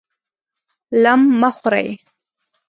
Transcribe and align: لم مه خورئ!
لم 1.03 1.21
مه 1.41 1.49
خورئ! 1.57 1.89